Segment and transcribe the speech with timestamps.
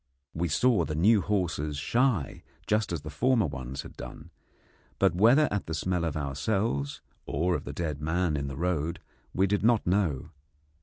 [0.33, 4.31] We saw the new horses shy just as the former ones had done,
[4.97, 8.99] but whether at the smell of ourselves or of the dead man in the road
[9.31, 10.29] we did not know.